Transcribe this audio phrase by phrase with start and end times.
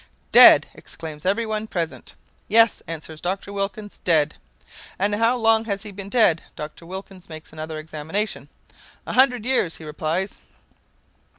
[0.31, 2.15] 'Dead!' exclaims every one present.
[2.47, 3.53] 'Yes,' answers Dr.
[3.53, 4.33] Wilkins, 'dead!'
[4.97, 6.87] 'And how long has he been dead?' Dr.
[6.87, 8.49] Wilkins makes another examination.
[9.05, 10.41] 'A hundred years,' he replies."